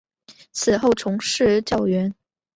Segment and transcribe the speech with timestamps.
[0.51, 2.15] 此后从事教员。